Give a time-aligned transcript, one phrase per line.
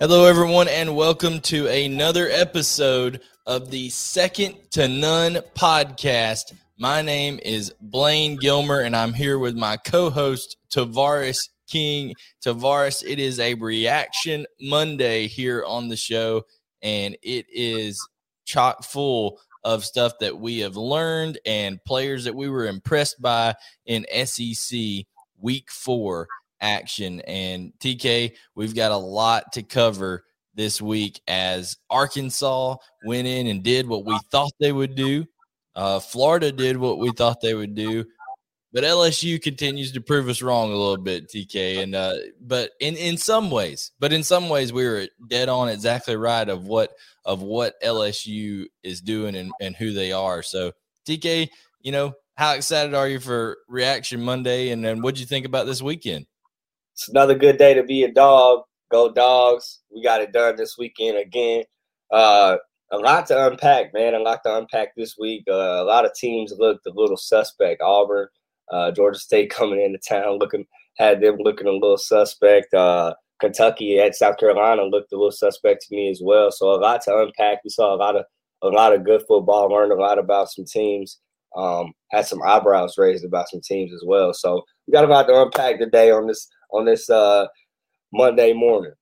[0.00, 6.54] Hello, everyone, and welcome to another episode of the Second to None podcast.
[6.78, 12.14] My name is Blaine Gilmer, and I'm here with my co host, Tavares King.
[12.40, 16.44] Tavares, it is a reaction Monday here on the show,
[16.80, 18.00] and it is
[18.44, 23.52] chock full of stuff that we have learned and players that we were impressed by
[23.84, 24.78] in SEC
[25.40, 26.28] week four
[26.60, 27.20] action.
[27.22, 33.62] And TK, we've got a lot to cover this week as Arkansas went in and
[33.62, 35.24] did what we thought they would do.
[35.74, 38.04] Uh, Florida did what we thought they would do,
[38.72, 41.80] but LSU continues to prove us wrong a little bit, TK.
[41.82, 45.68] And uh, but in in some ways, but in some ways, we were dead on
[45.68, 46.90] exactly right of what
[47.24, 50.42] of what LSU is doing and, and who they are.
[50.42, 50.72] So
[51.06, 51.48] TK,
[51.82, 54.70] you know, how excited are you for Reaction Monday?
[54.70, 56.26] And then what'd you think about this weekend?
[56.98, 58.62] It's another good day to be a dog.
[58.90, 59.82] Go dogs.
[59.94, 61.62] We got it done this weekend again.
[62.10, 62.56] Uh,
[62.90, 64.14] a lot to unpack, man.
[64.14, 65.44] A lot to unpack this week.
[65.48, 67.82] Uh, a lot of teams looked a little suspect.
[67.82, 68.26] Auburn,
[68.72, 70.66] uh, Georgia State coming into town looking
[70.96, 72.74] had them looking a little suspect.
[72.74, 76.50] Uh, Kentucky at South Carolina looked a little suspect to me as well.
[76.50, 77.58] So a lot to unpack.
[77.62, 78.24] We saw a lot of
[78.62, 79.70] a lot of good football.
[79.70, 81.20] Learned a lot about some teams.
[81.56, 84.34] Um, had some eyebrows raised about some teams as well.
[84.34, 87.46] So we got a lot to unpack today on this on this uh,
[88.12, 88.92] Monday morning.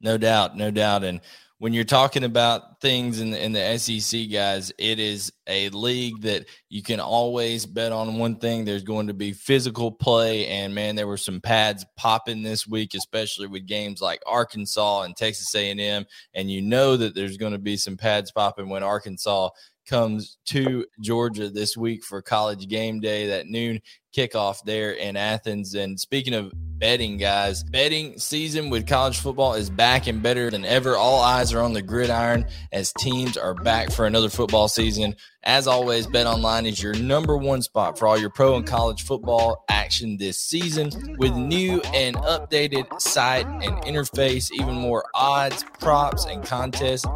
[0.00, 1.04] No doubt, no doubt.
[1.04, 1.20] And
[1.58, 6.20] when you're talking about things in the, in the SEC, guys, it is a league
[6.20, 8.64] that you can always bet on one thing.
[8.64, 12.92] There's going to be physical play, and man, there were some pads popping this week,
[12.94, 16.04] especially with games like Arkansas and Texas A&M.
[16.34, 19.48] And you know that there's going to be some pads popping when Arkansas
[19.88, 23.80] comes to Georgia this week for college game day, that noon
[24.14, 25.74] kickoff there in Athens.
[25.74, 30.64] And speaking of betting, guys, betting season with college football is back and better than
[30.64, 30.96] ever.
[30.96, 35.16] All eyes are on the gridiron as teams are back for another football season.
[35.42, 39.04] As always, Bet Online is your number one spot for all your pro and college
[39.04, 46.24] football action this season with new and updated site and interface, even more odds, props,
[46.26, 47.06] and contests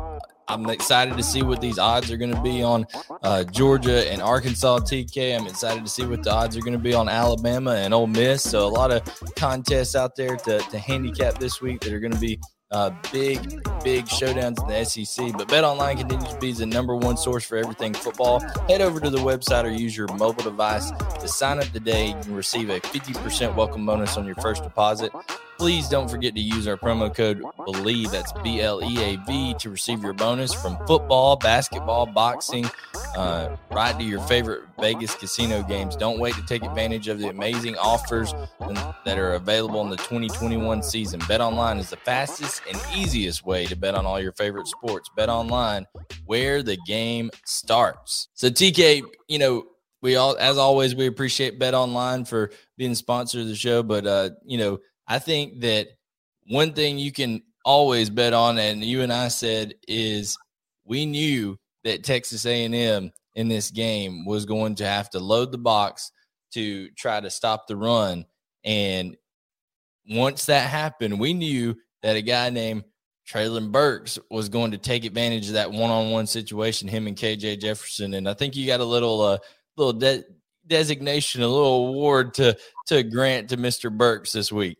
[0.50, 2.84] I'm excited to see what these odds are going to be on
[3.22, 5.38] uh, Georgia and Arkansas TK.
[5.38, 8.08] I'm excited to see what the odds are going to be on Alabama and Ole
[8.08, 8.42] Miss.
[8.42, 9.02] So a lot of
[9.36, 12.40] contests out there to, to handicap this week that are going to be
[12.72, 13.40] uh, big,
[13.84, 15.32] big showdowns in the SEC.
[15.36, 18.40] But Bet Online continues to be the number one source for everything football.
[18.68, 22.08] Head over to the website or use your mobile device to sign up today.
[22.08, 25.12] You can receive a 50% welcome bonus on your first deposit.
[25.60, 29.52] Please don't forget to use our promo code BLEAV, that's B L E A V,
[29.58, 32.64] to receive your bonus from football, basketball, boxing,
[33.14, 35.96] uh, right to your favorite Vegas casino games.
[35.96, 38.32] Don't wait to take advantage of the amazing offers
[39.04, 41.20] that are available in the 2021 season.
[41.28, 45.10] Bet online is the fastest and easiest way to bet on all your favorite sports.
[45.14, 45.86] Bet online,
[46.24, 48.28] where the game starts.
[48.32, 49.66] So, TK, you know,
[50.02, 54.06] we all, as always, we appreciate Bet Online for being sponsor of the show, but,
[54.06, 54.78] uh, you know,
[55.10, 55.88] I think that
[56.46, 60.38] one thing you can always bet on, and you and I said, is
[60.84, 65.58] we knew that Texas A&M in this game was going to have to load the
[65.58, 66.12] box
[66.52, 68.24] to try to stop the run.
[68.64, 69.16] And
[70.08, 71.74] once that happened, we knew
[72.04, 72.84] that a guy named
[73.28, 78.14] Treylon Burks was going to take advantage of that one-on-one situation, him and KJ Jefferson.
[78.14, 79.38] And I think you got a little, uh,
[79.76, 80.24] little de-
[80.68, 82.56] designation, a little award to
[82.86, 83.90] to grant to Mr.
[83.90, 84.78] Burks this week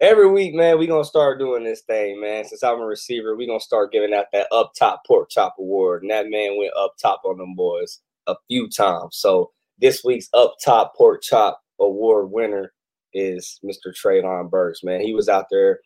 [0.00, 2.44] every week, man, we gonna start doing this thing, man.
[2.44, 6.02] Since I'm a receiver, we gonna start giving out that up top pork chop award,
[6.02, 8.00] and that man went up top on them boys.
[8.26, 9.16] a few times.
[9.16, 12.72] So this week's up top pork chop award winner
[13.12, 13.92] is Mr.
[13.94, 14.82] Treylon Burks.
[14.82, 15.80] Man, he was out there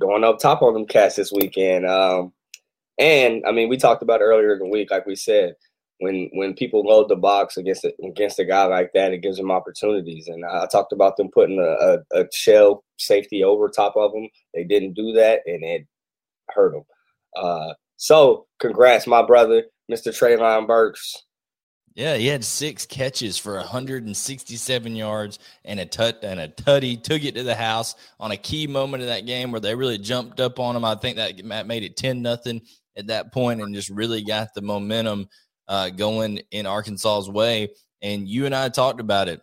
[0.00, 1.86] going up top on them cats this weekend.
[1.86, 2.32] Um,
[2.98, 5.54] and I mean, we talked about earlier in the week, like we said,
[6.02, 9.36] when when people load the box against a, against a guy like that, it gives
[9.36, 10.26] them opportunities.
[10.26, 14.28] And I talked about them putting a, a, a shell safety over top of them.
[14.52, 15.86] They didn't do that, and it
[16.50, 16.82] hurt them.
[17.36, 20.08] Uh, so, congrats, my brother, Mr.
[20.08, 21.22] Treylon Burks.
[21.94, 27.00] Yeah, he had six catches for 167 yards and a tut and a tutty.
[27.00, 29.98] Took it to the house on a key moment of that game where they really
[29.98, 30.86] jumped up on him.
[30.86, 32.62] I think that made it 10 nothing
[32.96, 35.28] at that point and just really got the momentum
[35.68, 37.70] uh, going in Arkansas's way.
[38.02, 39.40] And you and I talked about it.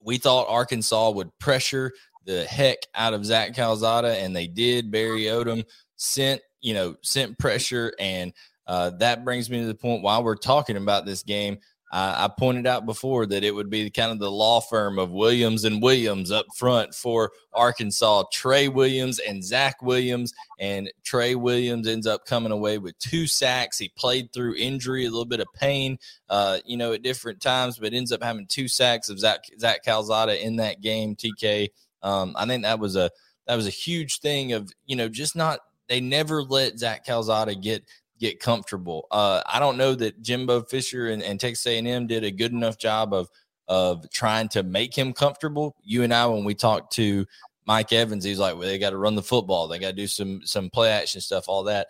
[0.00, 1.92] We thought Arkansas would pressure
[2.24, 4.90] the heck out of Zach Calzada, and they did.
[4.90, 5.64] Barry Odom
[5.96, 8.32] sent you know sent pressure and
[8.66, 11.58] uh, that brings me to the point while we're talking about this game.
[11.96, 15.64] I pointed out before that it would be kind of the law firm of Williams
[15.64, 20.32] and Williams up front for Arkansas, Trey Williams and Zach Williams.
[20.58, 23.78] And Trey Williams ends up coming away with two sacks.
[23.78, 25.98] He played through injury, a little bit of pain,
[26.28, 29.84] uh, you know, at different times, but ends up having two sacks of Zach, Zach
[29.84, 31.14] Calzada in that game.
[31.14, 31.68] TK,
[32.02, 33.08] um, I think that was a
[33.46, 37.54] that was a huge thing of you know just not they never let Zach Calzada
[37.54, 37.84] get
[38.24, 39.06] get comfortable.
[39.10, 42.78] Uh, I don't know that Jimbo Fisher and, and Texas A&M did a good enough
[42.78, 43.28] job of
[43.66, 45.74] of trying to make him comfortable.
[45.82, 47.26] You and I, when we talked to
[47.66, 49.68] Mike Evans, he's like, "Well, they got to run the football.
[49.68, 51.88] They got to do some some play action stuff, all that."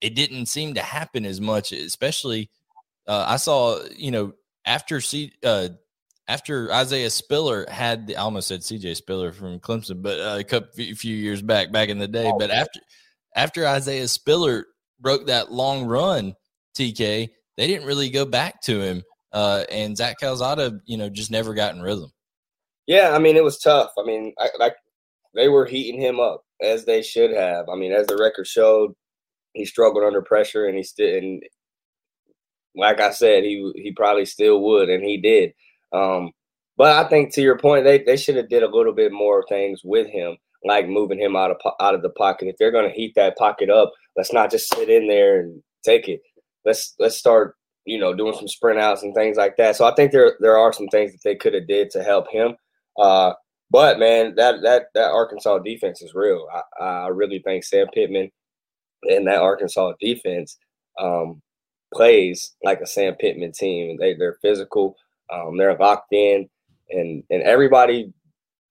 [0.00, 2.50] It didn't seem to happen as much, especially.
[3.06, 4.32] Uh, I saw, you know,
[4.64, 5.68] after C, uh,
[6.26, 10.44] after Isaiah Spiller had, the, I almost said CJ Spiller from Clemson, but uh, a
[10.44, 12.32] couple few years back, back in the day.
[12.38, 12.80] But after
[13.34, 14.66] after Isaiah Spiller
[15.00, 16.34] broke that long run,
[16.76, 19.02] TK, they didn't really go back to him.
[19.32, 22.10] Uh, and Zach Calzada, you know, just never got in rhythm.
[22.86, 23.90] Yeah, I mean, it was tough.
[23.98, 24.76] I mean, I, like
[25.34, 27.68] they were heating him up as they should have.
[27.68, 28.92] I mean, as the record showed,
[29.54, 31.42] he struggled under pressure, and he still, and
[32.76, 35.52] like I said, he he probably still would, and he did.
[35.92, 36.32] Um,
[36.76, 39.44] but I think to your point, they they should have did a little bit more
[39.48, 42.48] things with him like moving him out of out of the pocket.
[42.48, 45.62] If they're going to heat that pocket up, let's not just sit in there and
[45.84, 46.20] take it.
[46.64, 49.76] Let's let's start, you know, doing some sprint outs and things like that.
[49.76, 52.30] So I think there there are some things that they could have did to help
[52.30, 52.56] him.
[52.98, 53.34] Uh,
[53.70, 56.46] but man, that that that Arkansas defense is real.
[56.80, 58.30] I, I really think Sam Pittman
[59.04, 60.56] and that Arkansas defense
[61.00, 61.42] um,
[61.92, 63.98] plays like a Sam Pittman team.
[63.98, 64.96] They they're physical.
[65.32, 66.48] Um, they're locked in,
[66.90, 68.12] and and everybody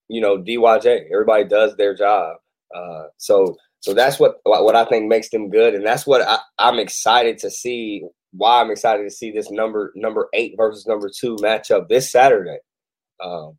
[0.08, 1.12] you know, DYJ.
[1.12, 2.38] Everybody does their job.
[2.76, 6.40] Uh, so so that's what what I think makes them good, and that's what I,
[6.58, 8.04] I'm excited to see.
[8.32, 12.58] Why I'm excited to see this number number eight versus number two matchup this Saturday.
[13.24, 13.58] Um,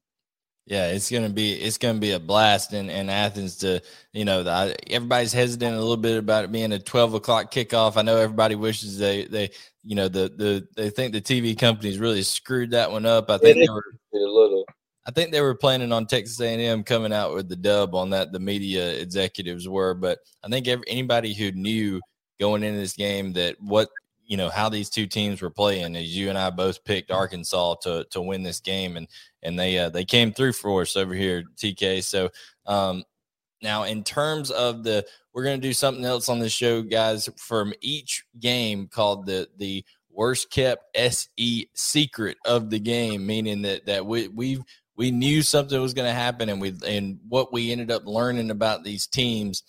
[0.66, 3.56] yeah, it's gonna be it's gonna be a blast in, in Athens.
[3.56, 3.82] To
[4.14, 7.98] you know, the, everybody's hesitant a little bit about it being a twelve o'clock kickoff.
[7.98, 9.50] I know everybody wishes they they
[9.82, 13.28] you know the the they think the TV companies really screwed that one up.
[13.28, 14.64] I think they were a little.
[15.06, 18.32] I think they were planning on Texas A&M coming out with the dub on that.
[18.32, 22.00] The media executives were, but I think every, anybody who knew
[22.40, 23.88] going into this game that what
[24.26, 27.74] you know how these two teams were playing, is you and I both picked Arkansas
[27.82, 29.06] to to win this game, and
[29.42, 32.02] and they uh, they came through for us over here, TK.
[32.02, 32.30] So
[32.66, 33.04] um,
[33.62, 37.28] now in terms of the, we're going to do something else on this show, guys,
[37.36, 43.84] from each game called the the worst kept SE secret of the game, meaning that
[43.86, 44.62] that we we've
[44.96, 48.50] we knew something was going to happen, and we and what we ended up learning
[48.50, 49.62] about these teams.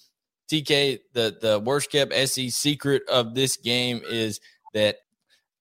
[0.51, 4.39] TK, the the worst kept SE secret of this game is
[4.73, 4.97] that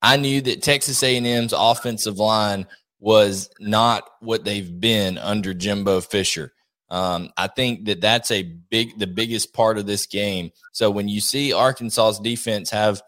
[0.02, 2.66] I knew that Texas A&M's offensive line
[3.00, 6.52] was not what they've been under Jimbo Fisher.
[6.90, 10.52] Um, I think that that's a big, the biggest part of this game.
[10.72, 13.02] So when you see Arkansas's defense have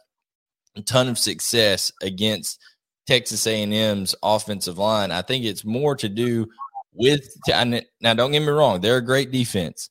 [0.75, 2.59] a ton of success against
[3.07, 5.11] Texas A&M's offensive line.
[5.11, 6.47] I think it's more to do
[6.93, 8.15] with now.
[8.15, 9.91] Don't get me wrong; they're a great defense,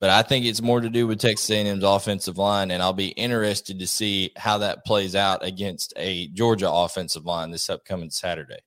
[0.00, 3.08] but I think it's more to do with Texas A&M's offensive line, and I'll be
[3.08, 8.60] interested to see how that plays out against a Georgia offensive line this upcoming Saturday.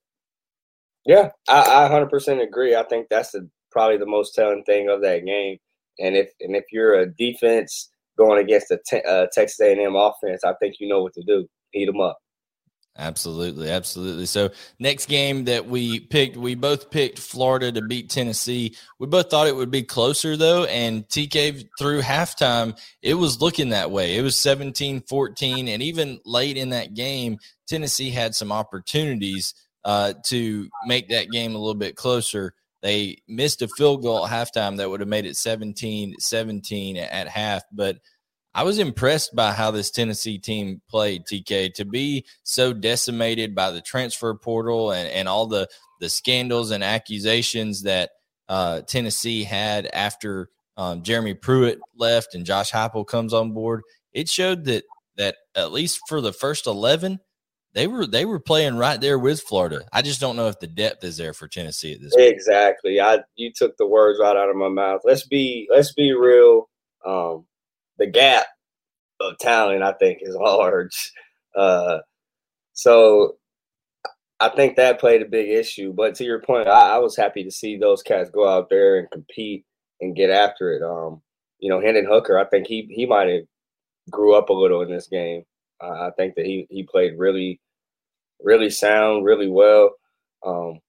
[1.05, 2.75] Yeah, I, I 100% agree.
[2.75, 5.57] I think that's the, probably the most telling thing of that game.
[5.99, 10.43] And if and if you're a defense going against a te- uh, Texas A&M offense,
[10.43, 11.47] I think you know what to do.
[11.71, 12.17] Heat them up.
[12.99, 14.25] Absolutely, absolutely.
[14.25, 18.75] So next game that we picked, we both picked Florida to beat Tennessee.
[18.99, 23.69] We both thought it would be closer though, and TK through halftime, it was looking
[23.69, 24.17] that way.
[24.17, 27.37] It was 17-14 and even late in that game,
[27.69, 29.53] Tennessee had some opportunities
[29.85, 32.53] uh, to make that game a little bit closer.
[32.81, 37.63] They missed a field goal at halftime that would have made it 17-17 at half,
[37.71, 37.99] but
[38.59, 43.71] I was impressed by how this Tennessee team played, TK, to be so decimated by
[43.71, 45.69] the transfer portal and, and all the,
[46.01, 48.09] the scandals and accusations that
[48.49, 53.81] uh, Tennessee had after um, Jeremy Pruitt left and Josh Heupel comes on board.
[54.11, 54.83] It showed that
[55.15, 57.19] that at least for the first 11,
[57.73, 59.85] they were they were playing right there with Florida.
[59.93, 62.27] I just don't know if the depth is there for Tennessee at this point.
[62.27, 62.99] Exactly.
[62.99, 64.99] I you took the words right out of my mouth.
[65.05, 66.67] Let's be let's be real.
[67.05, 67.45] Um,
[67.99, 68.47] the gap
[69.19, 71.11] of talent, I think, is large.
[71.55, 71.99] Uh,
[72.73, 73.35] so
[74.39, 75.93] I think that played a big issue.
[75.93, 78.97] But to your point, I, I, was happy to see those cats go out there
[78.97, 79.65] and compete
[79.99, 80.81] and get after it.
[80.81, 81.21] Um,
[81.59, 83.43] you know, Hendon Hooker, I think he he might have
[84.09, 85.43] grew up a little in this game.
[85.83, 87.59] Uh, I think that he he played really,
[88.41, 89.91] really sound, really well.
[90.45, 90.79] Um,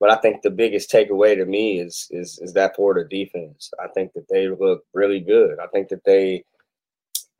[0.00, 3.72] but I think the biggest takeaway to me is is is that Florida defense.
[3.82, 5.58] I think that they look really good.
[5.58, 6.44] I think that they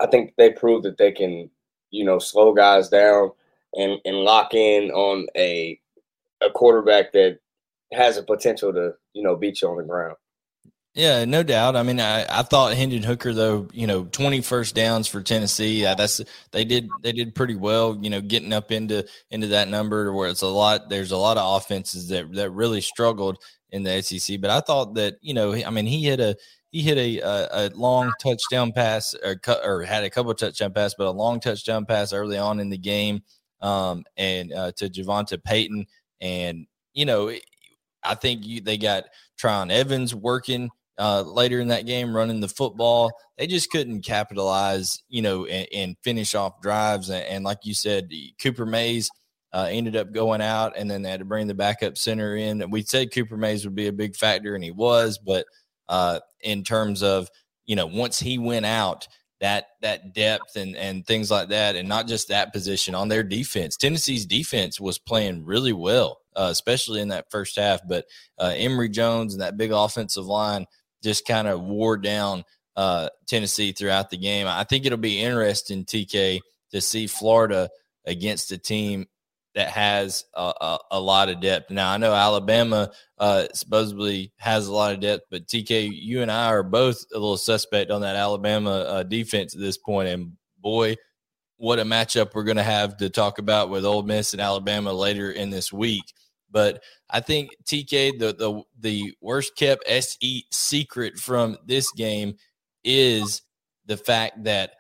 [0.01, 1.51] I think they proved that they can,
[1.91, 3.31] you know, slow guys down
[3.75, 5.81] and and lock in on a
[6.41, 7.39] a quarterback that
[7.93, 10.17] has a potential to, you know, beat you on the ground.
[10.95, 11.75] Yeah, no doubt.
[11.75, 15.83] I mean, I, I thought Hendon Hooker though, you know, 20 first downs for Tennessee.
[15.83, 16.21] That's
[16.53, 20.29] they did they did pretty well, you know, getting up into into that number where
[20.29, 23.39] it's a lot there's a lot of offenses that that really struggled
[23.71, 26.37] in the SEC, but I thought that, you know, I mean, he hit a
[26.71, 30.95] he hit a, a, a long touchdown pass or, or had a couple touchdown pass,
[30.97, 33.23] but a long touchdown pass early on in the game,
[33.61, 35.87] um, and uh, to Javonta Payton,
[36.21, 37.33] and you know,
[38.05, 39.07] I think you, they got
[39.41, 43.11] Tiyon Evans working uh, later in that game, running the football.
[43.39, 47.09] They just couldn't capitalize, you know, and, and finish off drives.
[47.11, 48.11] And, and, like you said,
[48.41, 49.11] Cooper Mays.
[49.53, 52.69] Uh, ended up going out, and then they had to bring the backup center in.
[52.71, 55.47] We said Cooper Mays would be a big factor, and he was, but
[55.89, 57.29] uh, in terms of
[57.67, 59.07] you know once he went out
[59.41, 63.23] that that depth and and things like that and not just that position on their
[63.23, 68.05] defense tennessee's defense was playing really well uh, especially in that first half but
[68.39, 70.67] uh, emory jones and that big offensive line
[71.05, 72.45] just kind of wore down
[72.77, 76.41] uh, tennessee throughout the game i think it'll be interesting tk
[76.73, 77.69] to see florida
[78.07, 79.07] against a team
[79.55, 81.71] that has a, a, a, lot of depth.
[81.71, 86.31] Now I know Alabama uh, supposedly has a lot of depth, but TK, you and
[86.31, 90.09] I are both a little suspect on that Alabama uh, defense at this point.
[90.09, 90.97] And boy,
[91.57, 94.93] what a matchup we're going to have to talk about with Ole Miss and Alabama
[94.93, 96.05] later in this week.
[96.55, 102.37] But I think TK, the the the worst kept SE secret from this game
[102.85, 103.43] is
[103.87, 104.71] the fact that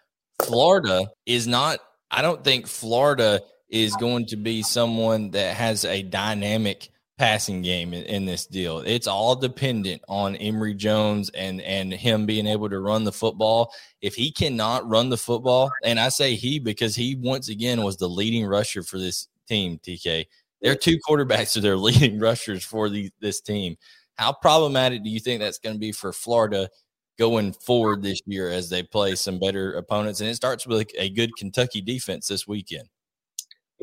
[0.43, 1.81] Florida is not.
[2.12, 7.93] I don't think Florida is going to be someone that has a dynamic passing game
[7.93, 8.78] in, in, this deal.
[8.78, 13.73] It's all dependent on Emory Jones and and him being able to run the football.
[14.00, 17.97] If he cannot run the football, and I say he because he once again was
[17.97, 20.26] the leading rusher for this team, TK.
[20.64, 23.76] There are two quarterbacks are leading rushers for the, this team.
[24.16, 26.68] How problematic do you think that's going to be for Florida
[27.16, 30.21] going forward this year as they play some better opponents?
[30.21, 32.88] And it starts with a good Kentucky defense this weekend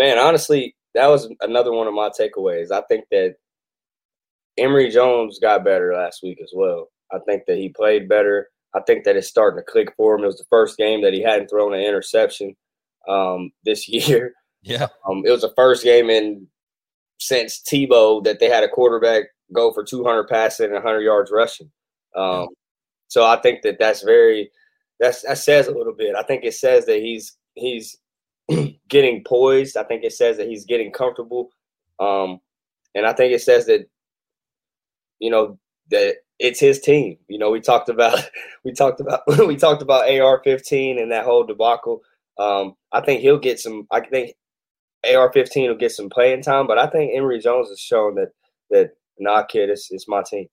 [0.01, 2.71] man, honestly, that was another one of my takeaways.
[2.71, 3.35] I think that
[4.57, 6.87] Emory Jones got better last week as well.
[7.11, 8.49] I think that he played better.
[8.73, 10.23] I think that it's starting to click for him.
[10.23, 12.55] It was the first game that he hadn't thrown an interception
[13.07, 14.33] um, this year.
[14.61, 14.87] Yeah.
[15.07, 16.47] Um, it was the first game in
[17.21, 21.71] since Tebow that they had a quarterback go for 200 passing and 100 yards rushing.
[22.15, 22.47] Um.
[23.07, 24.51] So I think that that's very
[24.99, 26.15] that's that says a little bit.
[26.15, 27.97] I think it says that he's he's
[28.87, 29.77] getting poised.
[29.77, 31.49] I think it says that he's getting comfortable.
[31.99, 32.39] Um,
[32.95, 33.87] and I think it says that,
[35.19, 35.59] you know,
[35.89, 37.17] that it's his team.
[37.27, 38.19] You know, we talked about
[38.63, 42.01] we talked about we talked about AR-15 and that whole debacle.
[42.39, 43.87] Um, I think he'll get some.
[43.91, 44.35] I think
[45.05, 48.29] AR-15 will get some playing time, but I think Emory Jones has shown that
[48.69, 50.47] that nah, kid, it's it's my team.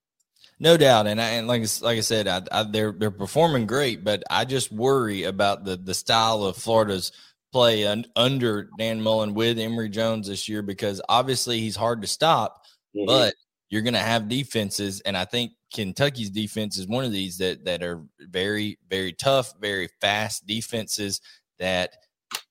[0.60, 4.04] No doubt, and I, and like like I said, I, I, they're they're performing great,
[4.04, 7.12] but I just worry about the the style of Florida's
[7.52, 12.08] play un- under Dan Mullen with Emory Jones this year because obviously he's hard to
[12.08, 12.64] stop,
[12.96, 13.06] mm-hmm.
[13.06, 13.34] but
[13.70, 17.64] you're going to have defenses, and I think Kentucky's defense is one of these that
[17.64, 21.20] that are very very tough, very fast defenses
[21.58, 21.92] that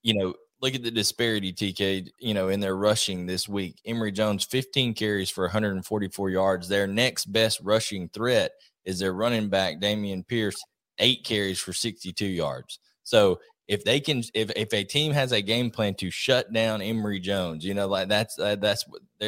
[0.02, 2.10] you know look at the disparity, TK.
[2.20, 6.68] You know, in their rushing this week, Emory Jones 15 carries for 144 yards.
[6.68, 8.52] Their next best rushing threat
[8.86, 10.56] is their running back Dameon Pierce,
[11.00, 12.80] eight carries for 62 yards.
[13.04, 16.82] So if they can, if if a team has a game plan to shut down
[16.82, 18.86] Emory Jones, you know, like that's uh, that's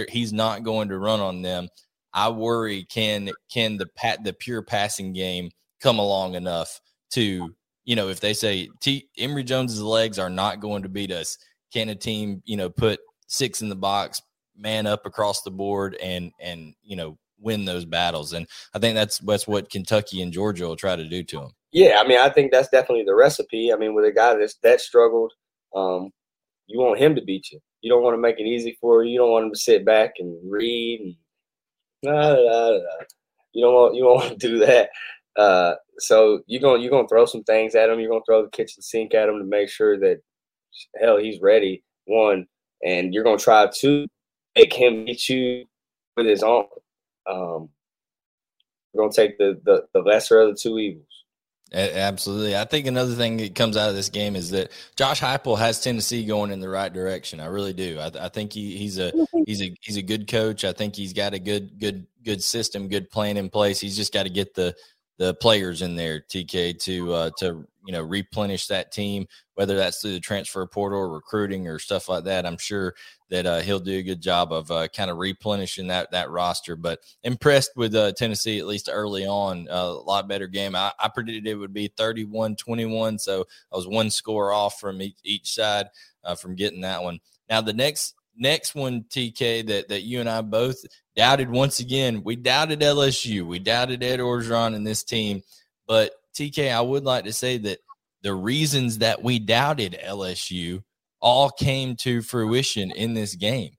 [0.09, 1.67] he's not going to run on them.
[2.13, 6.79] I worry can can the pat the pure passing game come along enough
[7.11, 7.53] to
[7.89, 11.39] you know if they say T, Emory Jones's legs are not going to beat us,
[11.73, 14.21] can a team you know put six in the box,
[14.55, 18.33] man up across the board, and and you know win those battles?
[18.33, 21.51] And I think that's that's what Kentucky and Georgia will try to do to them.
[21.71, 23.73] Yeah, I mean, I think that's definitely the recipe.
[23.73, 25.33] I mean, with a guy that's that struggled,
[25.75, 26.11] um,
[26.67, 27.59] you want him to beat you.
[27.81, 29.13] You don't want to make it easy for you.
[29.13, 31.15] You don't want him to sit back and read and
[32.03, 32.79] nah, nah, nah.
[33.53, 34.91] you don't want you don't want to do that.
[35.35, 37.99] Uh, so you're gonna you're gonna throw some things at him.
[37.99, 40.21] You're gonna throw the kitchen sink at him to make sure that
[40.99, 41.83] hell he's ready.
[42.05, 42.47] One,
[42.83, 44.07] and you're gonna try to
[44.55, 45.65] make him beat you
[46.17, 46.65] with his own.
[47.29, 47.69] Um,
[48.93, 51.05] we're gonna take the, the the lesser of the two evils.
[51.71, 52.57] Absolutely.
[52.57, 55.79] I think another thing that comes out of this game is that Josh Heupel has
[55.79, 57.39] Tennessee going in the right direction.
[57.39, 57.99] I really do.
[57.99, 59.11] I, I, think he, he's a
[59.45, 60.63] he's a he's a good coach.
[60.65, 63.79] I think he's got a good good good system, good plan in place.
[63.79, 64.75] He's just got to get the
[65.19, 70.01] the players in there, TK, to uh, to you know replenish that team, whether that's
[70.01, 72.45] through the transfer portal or recruiting or stuff like that.
[72.45, 72.95] I'm sure
[73.29, 76.77] that uh, he'll do a good job of uh, kind of replenishing that that roster.
[76.77, 79.67] But impressed with uh, Tennessee at least early on.
[79.69, 80.73] a lot better game.
[80.73, 85.17] I, I, predicted it would be 31-21, so I was one score off from each,
[85.23, 85.87] each side
[86.23, 87.19] uh, from getting that one.
[87.49, 90.77] Now the next next one, TK, that that you and I both
[91.15, 92.23] doubted once again.
[92.23, 93.45] We doubted LSU.
[93.45, 95.41] We doubted Ed Orgeron and this team.
[95.87, 97.79] But TK, I would like to say that
[98.23, 100.83] the reasons that we doubted LSU
[101.21, 103.71] all came to fruition in this game.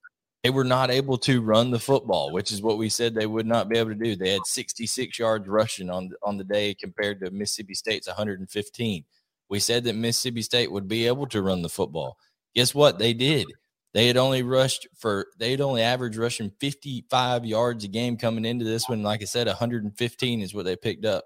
[0.42, 3.46] They were not able to run the football, which is what we said they would
[3.46, 4.16] not be able to do.
[4.16, 9.04] They had 66 yards rushing on on the day compared to Mississippi State's 115.
[9.50, 12.16] We said that Mississippi State would be able to run the football.
[12.54, 12.98] Guess what?
[12.98, 13.48] They did.
[13.92, 18.44] They had only rushed for they had only averaged rushing 55 yards a game coming
[18.44, 19.02] into this one.
[19.02, 21.24] Like I said, 115 is what they picked up.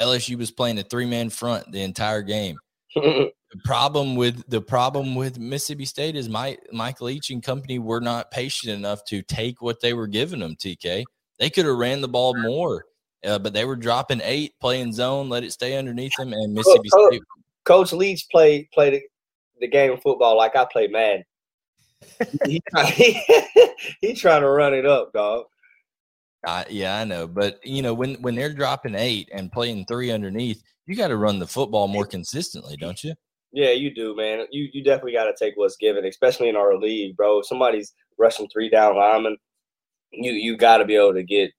[0.00, 2.56] LSU was playing a three man front the entire game.
[2.94, 3.32] the
[3.64, 8.30] problem with the problem with Mississippi State is Mike Mike Leach and company were not
[8.30, 10.54] patient enough to take what they were giving them.
[10.54, 11.02] TK,
[11.40, 12.84] they could have ran the ball more,
[13.26, 16.90] uh, but they were dropping eight, playing zone, let it stay underneath them, and Mississippi
[16.90, 17.22] Coach, State.
[17.64, 19.02] Coach Leach played played
[19.60, 21.24] the game of football like I play Madden
[22.46, 22.62] he,
[24.00, 25.44] he, trying to run it up, dog.
[26.46, 30.10] Uh, yeah, I know, but you know when when they're dropping eight and playing three
[30.10, 33.14] underneath, you got to run the football more consistently, don't you?
[33.52, 34.46] Yeah, you do, man.
[34.50, 37.40] You you definitely got to take what's given, especially in our league, bro.
[37.40, 39.36] If somebody's rushing three down linemen,
[40.12, 41.50] you you got to be able to get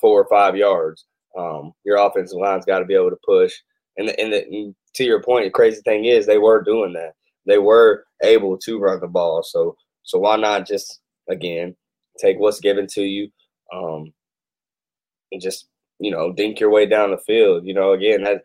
[0.00, 1.06] four or five yards.
[1.36, 3.52] Um, your offensive line's got to be able to push.
[3.96, 6.92] And the, and, the, and to your point, the crazy thing is they were doing
[6.94, 7.12] that
[7.46, 9.42] they were able to run the ball.
[9.42, 11.76] So so why not just again
[12.18, 13.30] take what's given to you,
[13.72, 14.12] um,
[15.30, 15.66] and just
[15.98, 17.66] you know dink your way down the field.
[17.66, 18.42] You know, again that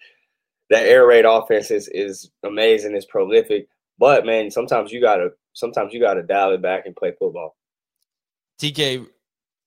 [0.69, 3.67] that air raid offense is is amazing, it's prolific.
[3.99, 7.55] But man, sometimes you gotta sometimes you gotta dial it back and play football.
[8.61, 9.07] TK,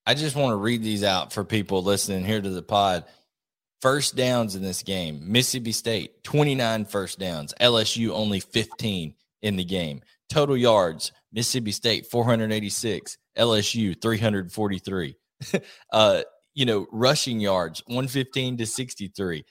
[0.07, 3.05] I just want to read these out for people listening here to the pod.
[3.81, 7.55] First downs in this game Mississippi State, 29 first downs.
[7.61, 10.03] LSU, only 15 in the game.
[10.29, 13.17] Total yards Mississippi State, 486.
[13.39, 15.17] LSU, 343.
[15.93, 16.23] uh,
[16.55, 19.45] you know, rushing yards, 115 to 63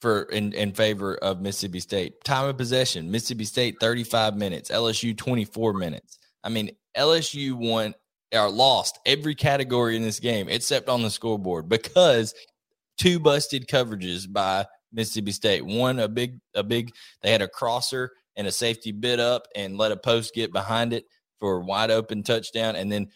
[0.00, 2.22] for in, in favor of Mississippi State.
[2.24, 6.18] Time of possession, Mississippi State 35 minutes, LSU 24 minutes.
[6.42, 7.94] I mean, LSU won
[8.32, 12.34] or lost every category in this game except on the scoreboard because
[12.98, 15.64] two busted coverages by Mississippi State.
[15.64, 16.90] One a big a big
[17.22, 20.92] they had a crosser and a safety bit up and let a post get behind
[20.92, 21.04] it
[21.38, 22.76] for a wide open touchdown.
[22.76, 23.08] And then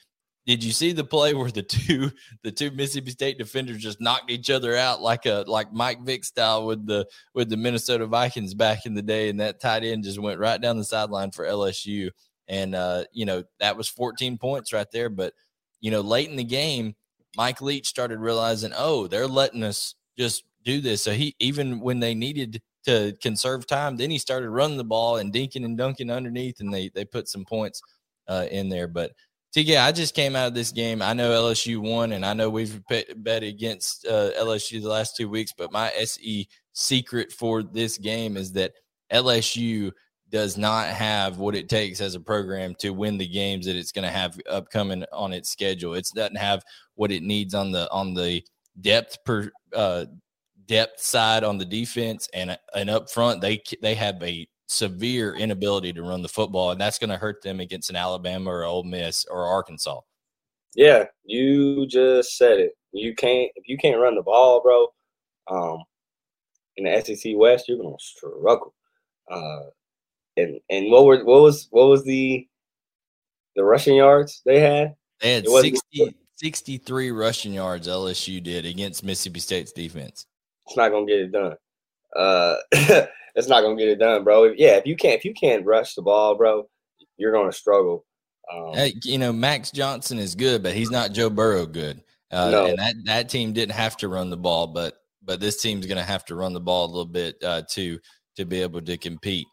[0.48, 2.10] did you see the play where the two
[2.42, 6.24] the two Mississippi State defenders just knocked each other out like a like Mike Vick
[6.24, 10.04] style with the with the Minnesota Vikings back in the day, and that tight end
[10.04, 12.10] just went right down the sideline for LSU,
[12.48, 15.10] and uh, you know that was 14 points right there.
[15.10, 15.34] But
[15.82, 16.96] you know late in the game,
[17.36, 21.02] Mike Leach started realizing, oh, they're letting us just do this.
[21.02, 25.18] So he even when they needed to conserve time, then he started running the ball
[25.18, 27.82] and dinking and dunking underneath, and they they put some points
[28.28, 28.88] uh, in there.
[28.88, 29.12] But
[29.54, 31.02] TK, I just came out of this game.
[31.02, 35.28] I know LSU won, and I know we've bet against uh, LSU the last two
[35.28, 35.52] weeks.
[35.56, 38.72] But my SE secret for this game is that
[39.12, 39.92] LSU
[40.30, 43.92] does not have what it takes as a program to win the games that it's
[43.92, 45.94] going to have upcoming on its schedule.
[45.94, 46.62] It doesn't have
[46.94, 48.42] what it needs on the on the
[48.80, 50.06] depth per uh,
[50.68, 55.92] depth side on the defense and and up front they they have a severe inability
[55.94, 58.84] to run the football and that's going to hurt them against an Alabama or Ole
[58.84, 60.00] Miss or Arkansas.
[60.74, 62.72] Yeah, you just said it.
[62.92, 64.86] You can't if you can't run the ball, bro.
[65.50, 65.82] Um,
[66.76, 68.74] in the SEC West, you're gonna struggle.
[69.30, 69.70] Uh,
[70.36, 72.46] and and what were what was what was the
[73.56, 74.94] the rushing yards they had?
[75.20, 80.26] They had 60, 63 rushing yards LSU did against Mississippi State's defense.
[80.68, 81.56] It's not gonna get it done.
[82.14, 82.56] Uh,
[83.34, 84.52] it's not gonna get it done, bro.
[84.56, 86.68] Yeah, if you can't if you can't rush the ball, bro,
[87.16, 88.04] you're gonna struggle.
[88.52, 92.02] Um, hey, you know, Max Johnson is good, but he's not Joe Burrow good.
[92.30, 92.66] Uh, no.
[92.66, 94.94] And that that team didn't have to run the ball, but
[95.28, 97.98] but this team's going to have to run the ball a little bit uh, to
[98.36, 99.46] to be able to compete.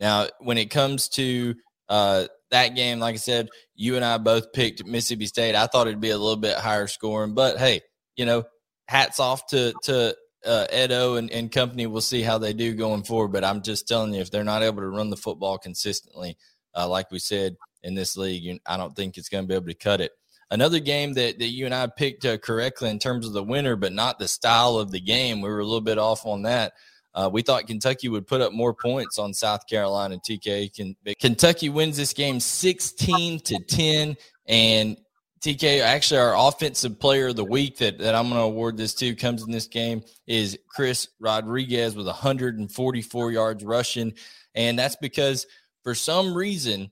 [0.00, 1.54] Now, when it comes to
[1.88, 5.54] uh, that game, like I said, you and I both picked Mississippi State.
[5.54, 7.82] I thought it'd be a little bit higher scoring, but hey,
[8.16, 8.44] you know,
[8.86, 11.86] hats off to to uh, Edo and, and company.
[11.86, 13.32] We'll see how they do going forward.
[13.32, 16.36] But I'm just telling you, if they're not able to run the football consistently,
[16.74, 19.66] uh, like we said in this league, I don't think it's going to be able
[19.66, 20.12] to cut it.
[20.50, 23.76] Another game that, that you and I picked uh, correctly in terms of the winner,
[23.76, 25.42] but not the style of the game.
[25.42, 26.72] We were a little bit off on that.
[27.14, 30.18] Uh, we thought Kentucky would put up more points on South Carolina.
[30.18, 34.16] TK Kentucky wins this game 16 to 10.
[34.46, 34.96] And
[35.40, 38.94] TK, actually, our offensive player of the week that, that I'm going to award this
[38.94, 44.14] to comes in this game is Chris Rodriguez with 144 yards rushing.
[44.54, 45.46] And that's because
[45.84, 46.90] for some reason,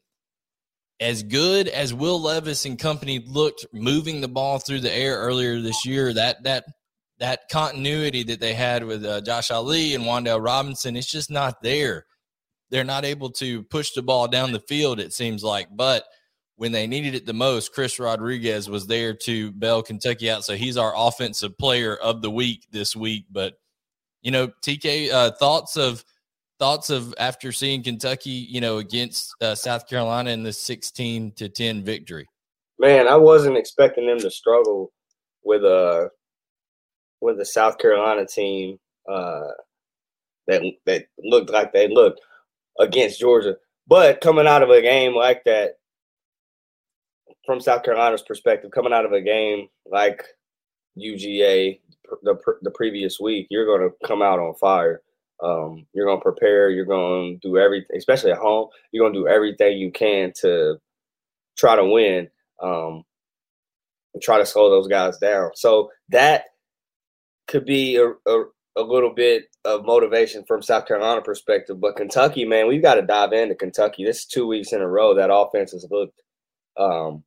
[1.01, 5.61] as good as Will Levis and company looked moving the ball through the air earlier
[5.61, 6.65] this year, that that
[7.19, 11.63] that continuity that they had with uh, Josh Ali and Wan'Dale Robinson, it's just not
[11.63, 12.05] there.
[12.71, 15.69] They're not able to push the ball down the field, it seems like.
[15.75, 16.05] But
[16.57, 20.45] when they needed it the most, Chris Rodriguez was there to bail Kentucky out.
[20.45, 23.27] So he's our offensive player of the week this week.
[23.31, 23.55] But,
[24.23, 26.05] you know, TK, uh, thoughts of–
[26.59, 31.49] thoughts of after seeing Kentucky, you know, against uh, South Carolina in the 16 to
[31.49, 32.27] 10 victory?
[32.79, 34.93] Man, I wasn't expecting them to struggle
[35.45, 36.11] with a
[37.21, 39.49] with a South Carolina team uh,
[40.47, 42.21] that that looked like they looked
[42.79, 43.57] against Georgia.
[43.87, 45.77] But coming out of a game like that,
[47.47, 50.25] from South Carolina's perspective, coming out of a game like
[50.99, 51.81] UGA
[52.23, 55.03] the the previous week, you're going to come out on fire.
[55.43, 56.71] Um, you're gonna prepare.
[56.71, 58.69] You're gonna do everything, especially at home.
[58.91, 60.79] You're gonna do everything you can to
[61.59, 62.29] try to win.
[62.63, 63.05] Um,
[64.17, 65.51] and try to slow those guys down.
[65.55, 66.45] So that
[67.47, 68.45] could be a, a,
[68.77, 71.79] a little bit of motivation from South Carolina perspective.
[71.79, 74.07] But Kentucky, man, we've got to dive into Kentucky.
[74.07, 76.23] This is two weeks in a row that offense has looked
[76.79, 77.25] um,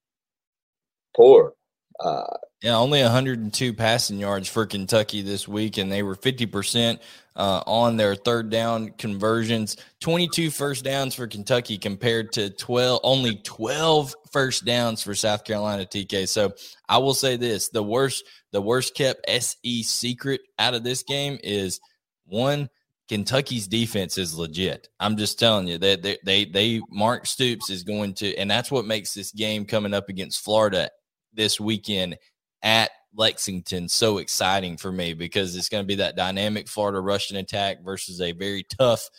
[1.20, 1.54] poor.
[2.00, 2.24] Uh,
[2.62, 7.00] yeah, only 102 passing yards for Kentucky this week, and they were 50%
[7.36, 9.76] uh, on their third down conversions.
[10.00, 15.86] 22 first downs for Kentucky compared to 12, only 12 first downs for South Carolina
[15.86, 16.28] TK.
[16.28, 16.54] So
[16.88, 21.38] I will say this: the worst, the worst kept SE secret out of this game
[21.44, 21.82] is
[22.26, 22.70] one.
[23.10, 24.88] Kentucky's defense is legit.
[25.00, 28.70] I'm just telling you that they, they, they, Mark Stoops is going to, and that's
[28.70, 30.92] what makes this game coming up against Florida
[31.34, 32.18] this weekend
[32.62, 37.38] at Lexington so exciting for me because it's going to be that dynamic Florida rushing
[37.38, 39.10] attack versus a very tough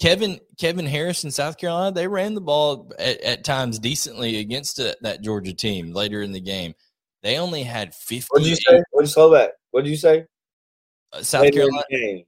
[0.00, 1.94] Kevin Kevin Harris in South Carolina.
[1.94, 6.32] They ran the ball at, at times decently against a, that Georgia team later in
[6.32, 6.74] the game.
[7.22, 8.28] They only had 50.
[8.30, 8.82] What did you say?
[8.90, 9.52] What did you say that?
[9.70, 10.26] What did you say?
[11.12, 12.24] Uh, South later Carolina.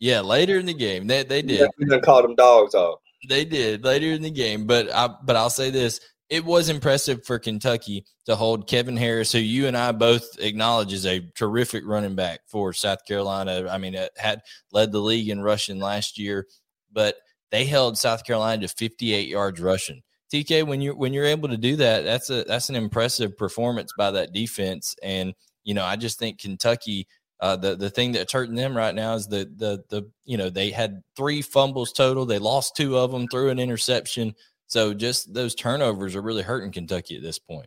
[0.00, 1.68] Yeah, later in the game, they they did.
[1.78, 2.98] We didn't call them dogs off.
[3.28, 6.00] They did later in the game, but I but I'll say this:
[6.32, 10.94] it was impressive for Kentucky to hold Kevin Harris, who you and I both acknowledge
[10.94, 13.68] is a terrific running back for South Carolina.
[13.70, 14.40] I mean, it had
[14.72, 16.46] led the league in rushing last year,
[16.90, 17.16] but
[17.50, 20.00] they held South Carolina to 58 yards rushing.
[20.32, 23.92] TK, when you're when you're able to do that, that's a that's an impressive performance
[23.98, 24.96] by that defense.
[25.02, 27.08] And you know, I just think Kentucky.
[27.40, 30.48] Uh, the the thing that's hurting them right now is the the the you know
[30.48, 32.24] they had three fumbles total.
[32.24, 34.34] They lost two of them through an interception.
[34.72, 37.66] So just those turnovers are really hurting Kentucky at this point.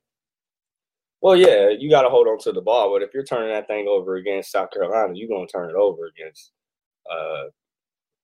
[1.21, 3.67] Well, yeah, you got to hold on to the ball, but if you're turning that
[3.67, 6.51] thing over against South Carolina, you're going to turn it over against
[7.07, 7.43] uh,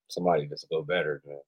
[0.07, 1.39] somebody that's a little better than.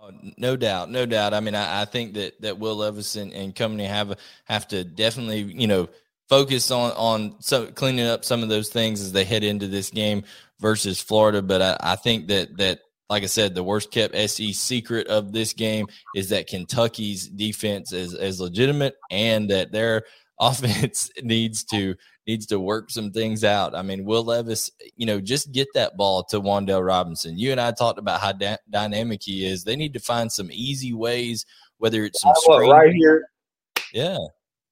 [0.00, 1.34] Oh, no doubt, no doubt.
[1.34, 4.84] I mean, I, I, think that that Will Levis and, and company have have to
[4.84, 5.88] definitely, you know,
[6.28, 9.90] focus on on some cleaning up some of those things as they head into this
[9.90, 10.22] game
[10.60, 11.42] versus Florida.
[11.42, 15.32] But I, I think that that like I said, the worst kept SE secret of
[15.32, 20.04] this game is that Kentucky's defense is, is legitimate and that their
[20.40, 21.94] offense needs to
[22.26, 23.74] needs to work some things out.
[23.74, 27.36] I mean, Will Levis, you know, just get that ball to Wan'Dale Robinson.
[27.36, 29.64] You and I talked about how da- dynamic he is.
[29.64, 31.44] They need to find some easy ways,
[31.78, 33.26] whether it's some screen- right here.
[33.92, 34.18] Yeah.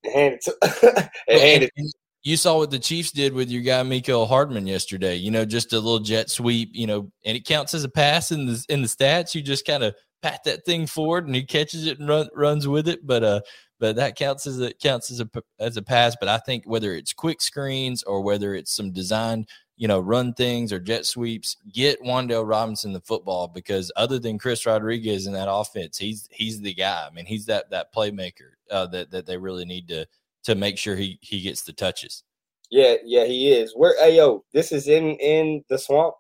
[0.05, 4.28] Hand it to, and, and, you saw what the Chiefs did with your guy Mecole
[4.28, 5.16] Hardman yesterday.
[5.16, 6.70] You know, just a little jet sweep.
[6.72, 9.35] You know, and it counts as a pass in the in the stats.
[9.35, 12.66] You just kind of pat that thing forward, and he catches it and run, runs
[12.66, 13.07] with it.
[13.07, 13.40] But uh,
[13.78, 15.28] but that counts as a counts as a
[15.59, 16.16] as a pass.
[16.18, 20.35] But I think whether it's quick screens or whether it's some designed, you know, run
[20.35, 25.35] things or jet sweeps, get Wan'Dale Robinson the football because other than Chris Rodriguez in
[25.35, 27.07] that offense, he's he's the guy.
[27.09, 30.07] I mean, he's that that playmaker uh, that that they really need to
[30.44, 32.24] to make sure he he gets the touches.
[32.70, 33.72] Yeah, yeah, he is.
[33.74, 36.14] Where hey yo, this is in in the swamp.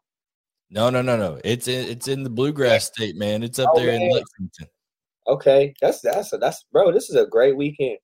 [0.70, 1.40] No, no, no, no.
[1.44, 3.42] It's in it's in the bluegrass state, man.
[3.42, 4.02] It's up oh, there man.
[4.02, 4.66] in Lexington.
[5.26, 6.92] Okay, that's that's that's bro.
[6.92, 7.98] This is a great weekend.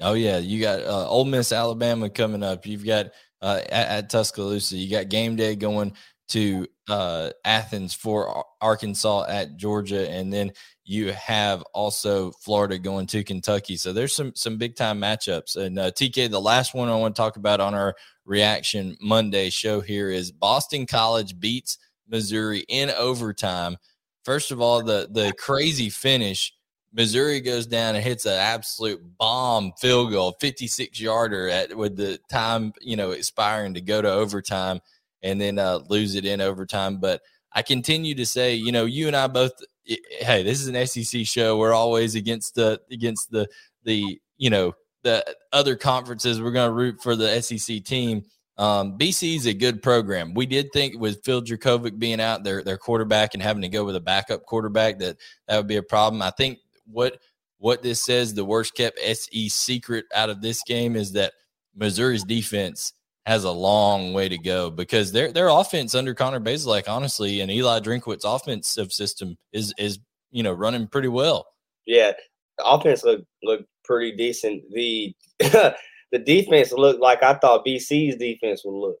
[0.00, 2.66] Oh yeah, you got uh, Ole Miss, Alabama coming up.
[2.66, 3.10] You've got
[3.42, 4.76] uh, at, at Tuscaloosa.
[4.76, 5.94] You got game day going
[6.28, 10.50] to uh, Athens for Arkansas at Georgia, and then
[10.84, 13.76] you have also Florida going to Kentucky.
[13.76, 15.56] So there's some some big time matchups.
[15.56, 19.50] And uh, TK, the last one I want to talk about on our reaction Monday
[19.50, 21.76] show here is Boston College beats
[22.08, 23.76] Missouri in overtime.
[24.24, 26.52] First of all, the the crazy finish.
[26.96, 32.18] Missouri goes down and hits an absolute bomb field goal, 56 yarder at with the
[32.30, 34.80] time you know expiring to go to overtime
[35.22, 36.98] and then uh, lose it in overtime.
[36.98, 37.20] But
[37.54, 39.52] I continue to say, you know, you and I both.
[39.84, 41.58] Hey, this is an SEC show.
[41.58, 43.46] We're always against the against the
[43.84, 46.40] the you know the other conferences.
[46.40, 48.24] We're going to root for the SEC team.
[48.56, 50.32] Um, BC is a good program.
[50.32, 53.84] We did think with Phil Jurkovec being out, their their quarterback, and having to go
[53.84, 56.22] with a backup quarterback, that that would be a problem.
[56.22, 57.18] I think what
[57.58, 61.32] what this says, the worst kept SE secret out of this game is that
[61.74, 62.92] Missouri's defense
[63.26, 67.50] has a long way to go because their their offense under Connor Bazelak, honestly, and
[67.50, 69.98] Eli Drinkwitz offensive system is is
[70.30, 71.46] you know running pretty well.
[71.86, 72.12] Yeah,
[72.58, 74.62] the offense looked looked pretty decent.
[74.72, 78.96] The the defense looked like I thought BC's defense would look.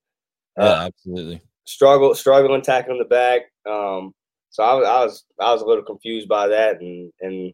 [0.58, 1.40] Yeah, uh, absolutely.
[1.64, 3.42] Struggle struggling tackling the back.
[3.68, 4.12] Um,
[4.50, 7.52] so I was I was I was a little confused by that, and and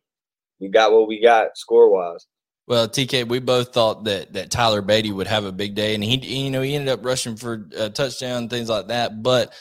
[0.60, 2.26] we got what we got score wise.
[2.70, 6.04] Well, TK, we both thought that that Tyler Badie would have a big day, and
[6.04, 9.24] he, you know, he ended up rushing for a touchdown, things like that.
[9.24, 9.52] But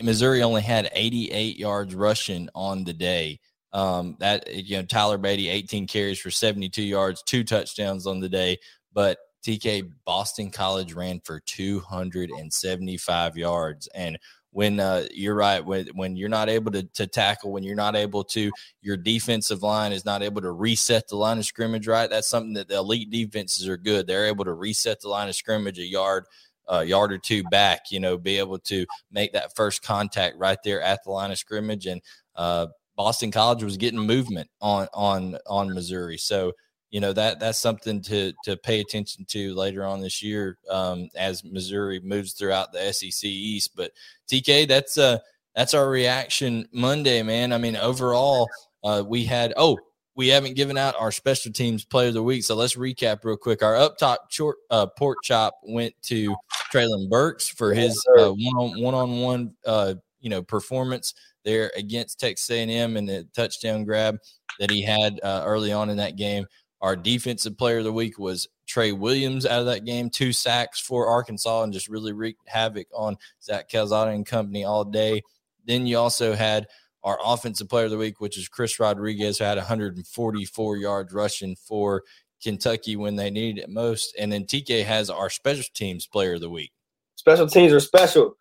[0.00, 3.38] Missouri only had 88 yards rushing on the day.
[3.74, 8.30] Um, that you know, Tyler Badie, 18 carries for 72 yards, two touchdowns on the
[8.30, 8.56] day.
[8.94, 14.18] But TK Boston College ran for 275 yards, and
[14.54, 17.96] when uh, you're right when when you're not able to, to tackle when you're not
[17.96, 22.08] able to your defensive line is not able to reset the line of scrimmage right
[22.08, 25.34] that's something that the elite defenses are good they're able to reset the line of
[25.34, 26.24] scrimmage a yard
[26.68, 30.58] a yard or two back you know be able to make that first contact right
[30.62, 32.00] there at the line of scrimmage and
[32.36, 36.52] uh, Boston College was getting movement on on on Missouri so
[36.94, 41.08] you know that that's something to to pay attention to later on this year um,
[41.16, 43.72] as Missouri moves throughout the SEC East.
[43.74, 43.90] But
[44.30, 45.18] TK, that's uh
[45.56, 47.52] that's our reaction Monday, man.
[47.52, 48.48] I mean, overall,
[48.84, 49.76] uh, we had oh
[50.14, 53.36] we haven't given out our special teams player of the week, so let's recap real
[53.36, 53.64] quick.
[53.64, 56.32] Our up top short uh, pork chop went to
[56.72, 61.12] Treylon Burks for his uh, one on one on one uh, you know performance
[61.44, 64.16] there against Texas A&M and the touchdown grab
[64.60, 66.46] that he had uh, early on in that game.
[66.84, 70.78] Our defensive player of the week was Trey Williams out of that game, two sacks
[70.78, 75.22] for Arkansas, and just really wreaked havoc on Zach Calzada and company all day.
[75.64, 76.66] Then you also had
[77.02, 81.56] our offensive player of the week, which is Chris Rodriguez, who had 144 yards rushing
[81.56, 82.02] for
[82.42, 84.14] Kentucky when they needed it most.
[84.18, 86.72] And then TK has our special teams player of the week.
[87.16, 88.36] Special teams are special.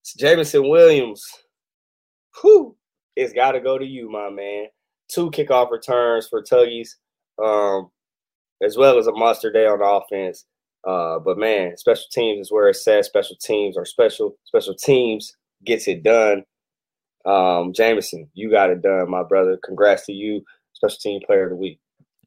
[0.00, 1.22] It's Jameson Williams.
[2.40, 2.74] Whew.
[3.16, 4.68] It's got to go to you, my man.
[5.08, 6.94] Two kickoff returns for Tuggies
[7.42, 7.90] um,
[8.62, 10.46] as well as a monster day on offense.
[10.86, 14.36] Uh, but man, special teams is where it says special teams are special.
[14.44, 15.32] Special teams
[15.64, 16.44] gets it done.
[17.24, 19.58] Um, Jameson, you got it done, my brother.
[19.64, 20.42] Congrats to you,
[20.72, 21.78] special team player of the week.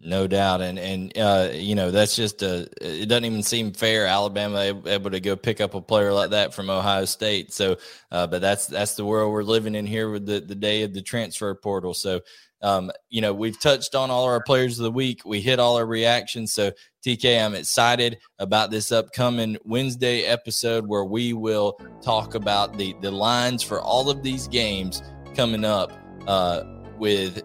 [0.02, 2.68] No doubt, and and uh, you know that's just a.
[2.82, 4.06] It doesn't even seem fair.
[4.06, 7.54] Alabama able to go pick up a player like that from Ohio State.
[7.54, 7.78] So,
[8.12, 10.94] uh, but that's that's the world we're living in here with the the day of
[10.94, 11.94] the transfer portal.
[11.94, 12.20] So,
[12.62, 15.22] um, you know, we've touched on all our players of the week.
[15.26, 16.54] We hit all our reactions.
[16.54, 16.72] So,
[17.06, 23.12] TK, I'm excited about this upcoming Wednesday episode where we will talk about the the
[23.12, 25.04] lines for all of these games
[25.36, 25.92] coming up
[26.28, 26.64] uh,
[26.98, 27.44] with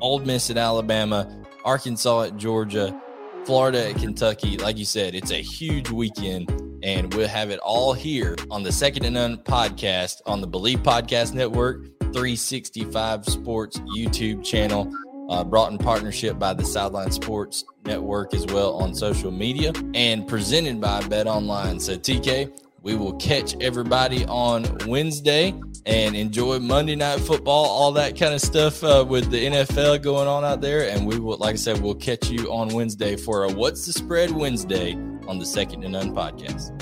[0.00, 1.28] Ole Miss at Alabama,
[1.64, 2.98] Arkansas at Georgia,
[3.44, 4.56] Florida at Kentucky.
[4.56, 6.50] Like you said, it's a huge weekend,
[6.82, 10.78] and we'll have it all here on the Second and None podcast on the Bleav
[10.78, 14.92] Podcast Network, 365 Sports YouTube channel.
[15.28, 20.26] Uh, brought in partnership by the Sideline Sports Network as well on social media and
[20.28, 21.80] presented by Bet Online.
[21.80, 25.54] So, TK, we will catch everybody on Wednesday
[25.86, 30.28] and enjoy Monday Night Football, all that kind of stuff uh, with the NFL going
[30.28, 30.88] on out there.
[30.90, 33.92] And we will, like I said, we'll catch you on Wednesday for a What's the
[33.92, 34.94] Spread Wednesday
[35.28, 36.81] on the Second and None podcast.